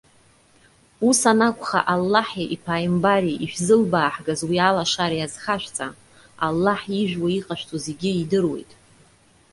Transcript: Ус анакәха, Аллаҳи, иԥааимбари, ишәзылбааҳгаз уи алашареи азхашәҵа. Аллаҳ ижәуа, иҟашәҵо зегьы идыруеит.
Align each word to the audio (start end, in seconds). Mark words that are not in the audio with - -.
Ус 1.07 1.19
анакәха, 1.31 1.79
Аллаҳи, 1.93 2.51
иԥааимбари, 2.55 3.39
ишәзылбааҳгаз 3.45 4.41
уи 4.49 4.57
алашареи 4.67 5.25
азхашәҵа. 5.25 5.87
Аллаҳ 6.45 6.81
ижәуа, 7.01 7.29
иҟашәҵо 7.37 7.77
зегьы 7.85 8.11
идыруеит. 8.21 8.71